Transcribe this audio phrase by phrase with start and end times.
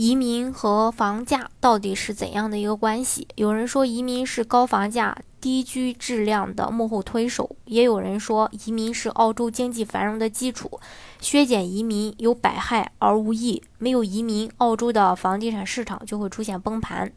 [0.00, 3.26] 移民和房价到底是怎样的一个关系？
[3.34, 10.78] 有人说移民是高房价、低居质量的幕后推手，也有人说移民是澳洲经济繁荣的基础。
[11.20, 17.12] 削减移民有百害而无益，没有移民，澳洲的房地产市场就会出现崩盘。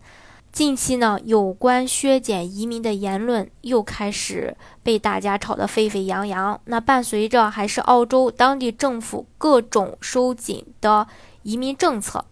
[0.52, 6.60] 近期呢，有关削减移民的言论又开始被大家炒得沸沸扬扬。
[6.66, 11.06] 那伴随着还是澳洲当地政府各种收紧的
[11.44, 12.26] 移民政策。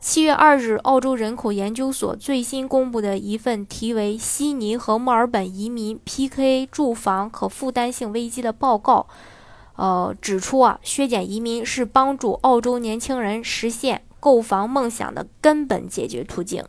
[0.00, 9.06] 七月二日，澳洲人口研究所最新公布的一份题为《悉尼和墨尔本移民 PK 住房可负担性危机》的报告，
[9.76, 16.64] 呃，指出啊，削减移民是帮助澳洲年轻人实现购房梦想的根本解决途径。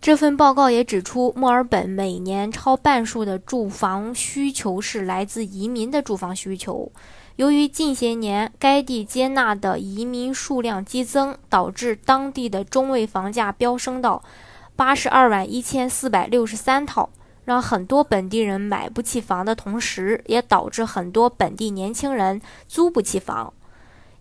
[0.00, 6.92] 这份报告也指出，墨尔本每年超半数的住房需求是来自移民的住房需求。
[7.38, 14.24] 由于近些年该地接纳的移民数量激增，导致当地的中位房价飙升到
[14.74, 17.10] 八十二万一千四百六十三套，
[17.44, 23.52] 让很多本地人买不起房的同时，也导致很多本地年轻人租不起房。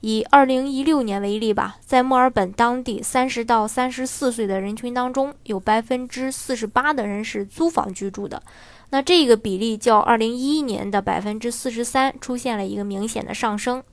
[0.02, 8.44] 以二零一六年为例吧，在墨尔本当地三十到三十四岁的人群当中，有百分之四十八的人是租房居住的。
[8.89, 13.83] 那这个比例较二零一一年的百分之四十三出现了一个明显的上升。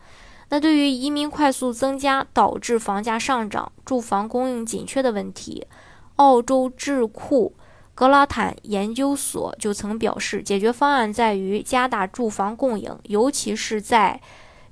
[0.51, 5.67] 那对于移民快速增加导致房价上涨、住房供应紧缺的问题，
[6.17, 7.53] 澳洲智库
[7.93, 14.21] 格拉坦研究所就曾表示，解决方案在于加大住房供应，尤其是在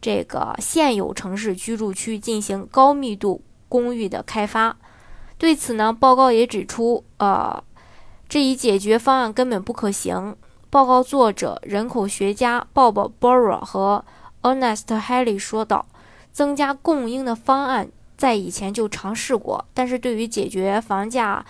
[0.00, 4.77] 这个现有城市居住区进行高密度公寓的开发。
[5.36, 7.64] 对此呢，报告也指出，呃。
[8.32, 10.34] 这一解决方案根本不可行。
[10.70, 14.02] 报告作者、人口学家 Bob Bora 和
[14.40, 15.84] Ernest Haley 说道
[16.32, 21.44] ：“增加供应的方案在以前就尝试过，但是对于解决房价，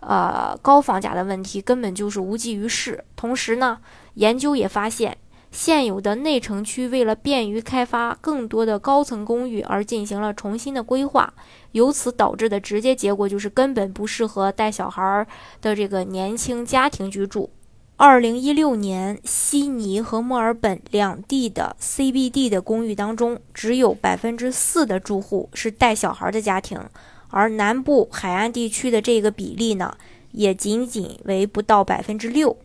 [0.00, 3.04] 呃高房价的问题，根本就是无济于事。
[3.14, 3.80] 同时呢，
[4.14, 5.14] 研究也发现。”
[5.52, 11.32] 现有的内城区为了便于开发更多的高层公寓而进行了重新的规划，
[11.72, 15.26] 由此导致的直接结果就是根本不适合带小孩
[15.60, 17.50] 的这个年轻家庭居住。
[17.98, 26.80] 二零一六年，悉尼和墨尔本两地的 CBD 的公寓当中，只有百分之四的住户是带小孩的家庭，
[27.28, 29.96] 而南部海岸地区的这个比例呢，
[30.32, 32.56] 也仅仅为不到百分之六。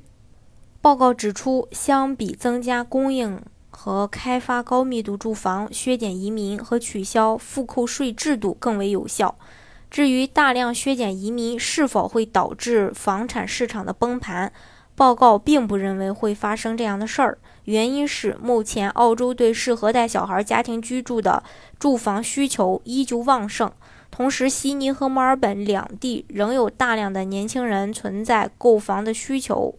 [0.87, 9.37] 报告指出，相比增加供应和开发高密度住房，削减移民和取消负扣税制度更为有效。
[9.91, 14.53] 至于大量削减移民是否会导致房产市场的崩盘，
[14.95, 17.37] 报告并不认为会发生这样的事儿。
[17.65, 21.43] 原因是目前澳洲对适合带小孩家庭居住的
[21.77, 23.69] 住房需求依旧旺盛，
[24.09, 29.75] 同时悉尼和墨尔本两地仍有大量的年轻人存在购房的需求。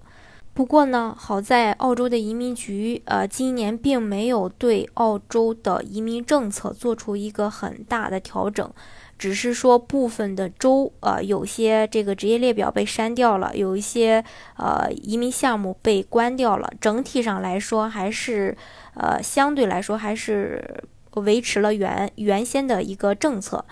[0.58, 8.68] 不过呢，好在澳洲的移民局，呃，今年并没有对澳洲的移民政策做出一个很大的调整，
[9.16, 14.24] 只是说部分的州，呃，有些这个职业列表被删掉了，有一些
[14.56, 16.68] 呃移民项目被关掉了。
[16.80, 18.56] 整体上来说，还是
[18.94, 20.82] 呃相对来说还是
[21.12, 23.64] 维持了原原先的一个政策。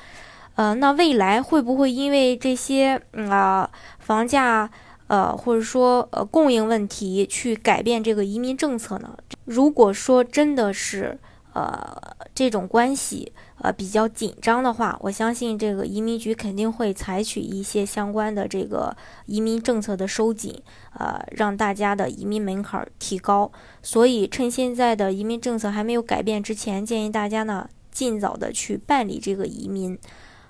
[0.55, 4.71] 呃，那未来会不会因为这些啊房价？
[5.09, 9.17] 呃，或者说呃供应问题去改变这个移民政策呢？
[9.45, 11.19] 如果说真的是
[11.53, 11.97] 呃
[12.35, 18.97] 这种关系呃比较紧张的话，我相信这个移民局肯定会采取一些相关的这个
[19.27, 20.61] 移民政策的收紧，
[20.99, 23.51] 呃，让大家的移民门槛提高。
[23.83, 29.97] 所以趁现在的移民政策还没有改变之前，建议大家呢尽早的去办理这个移民。